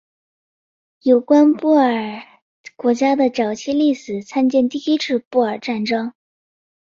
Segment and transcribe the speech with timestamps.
[1.03, 2.23] 有关布尔人
[2.75, 6.11] 国家的早期历史参见第一次布尔战争。